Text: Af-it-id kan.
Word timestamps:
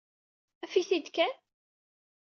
Af-it-id 0.63 1.07
kan. 1.15 1.33